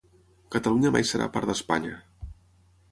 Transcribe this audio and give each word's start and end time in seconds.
Catalunya 0.55 0.93
mai 0.95 1.05
serà 1.11 1.29
part 1.37 1.51
d'Espanya 1.53 1.97